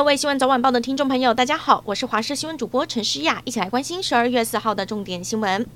[0.00, 5.66] 各位新闻早晚报的听众朋友，大家好，我是华视新闻主播陈诗雅，一起来关心十二月四号的重点新闻。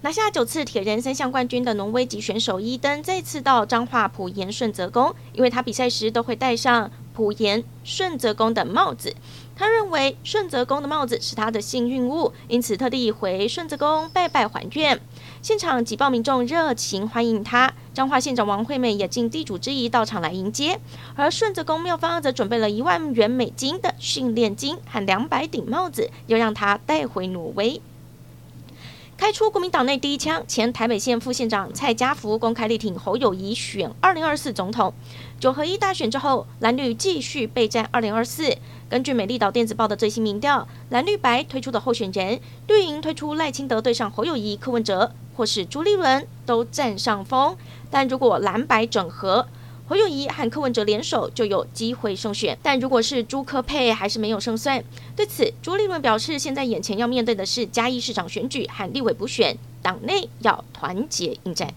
[0.00, 9.14] 拿下九次铁人三项冠军的农威籍选手伊登再次到彰化埔盐顺泽宫，因为他比赛时都会戴上埔盐顺泽宫的帽子。
[9.54, 14.98] 他认为顺泽宫的帽子是他的幸运物，因此特地回顺泽宫拜拜还愿。
[15.40, 20.80] 现场挤爆民众热情欢迎他，彰化县长王惠美也尽地主之谊到场来迎接。
[21.14, 27.80] 而顺泽宫庙方则准备了一万元美金的训练金和两百顶帽子，要让他带回挪威。
[29.16, 34.92] 开出国民党内第一枪，前台北县副县长蔡家福公开力挺侯友谊选二零二四总统。
[35.40, 38.56] 九合一大选之后，蓝绿继续备战二零二四。
[38.88, 47.56] 根据美丽岛电子报的最新民调，蓝绿白推出的候选人，绿营推出赖清德对上侯友谊、柯文哲，或是朱立伦都占上风。
[47.88, 49.46] 但如果蓝白整合，
[49.86, 54.82] 侯友谊和柯文哲联手就有机会胜选，但如果是朱科配，还是没有胜算。
[55.14, 61.72] 对此，朱立伦表示，现在眼前要面对的是嘉义市长选举和立委补选，党内要团结应战。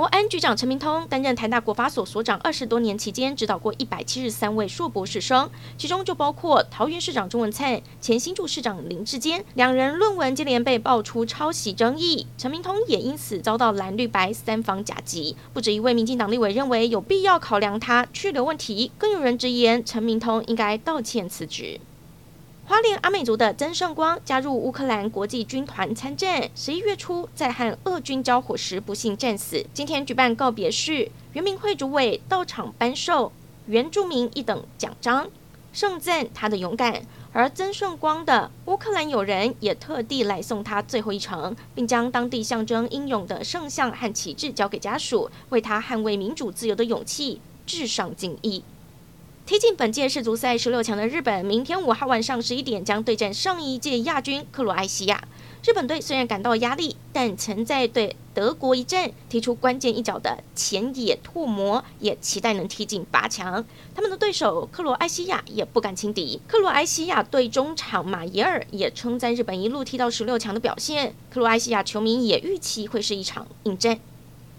[0.00, 15.36] 国安局长陈明通担任台大国法所所长二十多年期间，指导过一百七十三位硕博士生，其中就包括桃园市长钟文灿、前新竹市长林智坚，两人论文接连被爆出抄袭争议，陈明通也因此遭到蓝绿白三方夹击。
[15.52, 21.78] 不止一位民进党立委认为有必要考量他去留问题，更有人直言陈明通应该道歉辞职。
[22.70, 29.66] 花莲阿美族的曾胜光加入乌克兰国际军团参战，十一月初在和俄军交火时不幸战死。
[29.74, 33.32] 今天举办告别式，原民会主委到场颁授
[33.66, 35.28] 原住民一等奖章，
[35.72, 37.02] 盛赞他的勇敢。
[37.32, 48.62] 而曾胜光的乌克兰友人也特地来送他最后一程，并将当地象征英勇的圣像和旗帜交给家属，为他捍卫民主自由的勇气致上敬意。
[49.50, 55.24] 踢进本届世足赛十六强的日本，明天五号晚上十一点将对战上一届亚军克罗埃西亚。
[55.64, 63.66] 日本队虽然感到压力，但曾在对德国一战踢出关键一脚的前野拓磨，也期待能踢进八强。
[63.92, 66.40] 他们的对手克罗埃西亚也不敢轻敌。
[66.46, 71.12] 克罗埃西亚队中场马耶尔也称赞日本一路踢到十六强的表现。
[71.28, 73.98] 克罗埃西亚球迷也预期会是一场硬战。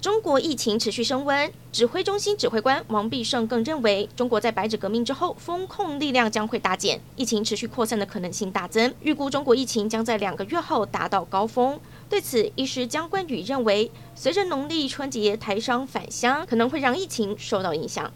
[0.01, 11.79] 中国疫情持续升温，指挥中心指挥官王必胜更认为，中国在白纸革命之后，封控力量将会大减，疫情持续扩散的可能性大增，预估中国疫情将在两个月后达到高峰。
[12.09, 18.11] 对此，医师姜冠宇认为，随着农历春节台商返乡，可能会让疫情受到影响。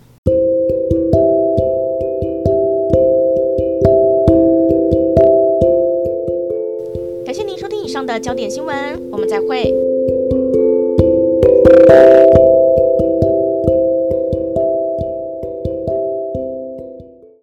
[7.24, 9.72] 感谢您收听以上的焦点新闻，我们再会。
[11.96, 12.25] you.